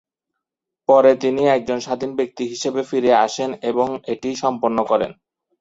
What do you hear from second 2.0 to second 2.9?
ব্যক্তি হিসেবে